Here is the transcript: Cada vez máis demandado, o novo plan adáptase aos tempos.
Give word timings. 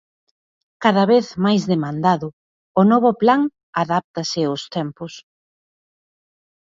Cada 0.85 1.03
vez 1.11 1.25
máis 1.45 1.63
demandado, 1.73 2.27
o 2.81 2.83
novo 2.91 3.11
plan 3.21 3.41
adáptase 3.83 4.39
aos 4.45 4.63
tempos. 4.75 5.13